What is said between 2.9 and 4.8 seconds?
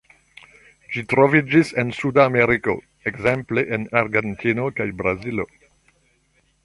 ekzemple en Argentino